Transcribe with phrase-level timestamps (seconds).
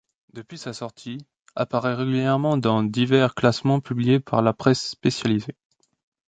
[0.33, 5.55] Depuis sa sortie,' apparaît régulièrement dans divers classements publiés par la presse spécialisée.